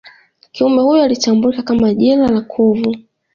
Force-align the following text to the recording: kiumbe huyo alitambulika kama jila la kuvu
kiumbe 0.51 0.81
huyo 0.81 1.03
alitambulika 1.03 1.63
kama 1.63 1.93
jila 1.93 2.27
la 2.27 2.41
kuvu 2.41 2.95